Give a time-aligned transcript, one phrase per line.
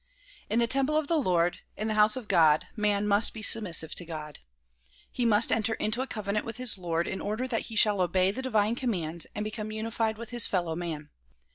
[0.49, 3.93] In the temple of the Lord, in the house of God, man must be submissive
[3.93, 4.39] to God.
[5.11, 8.31] He must enter into a covenant with his Lord in order that he shall obey
[8.31, 11.11] the divine commands and become unified with his fellow man.